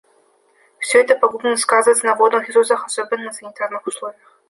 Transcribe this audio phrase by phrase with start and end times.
[0.79, 4.39] Все это пагубно сказывается на водных ресурсах, особенно на санитарных условиях.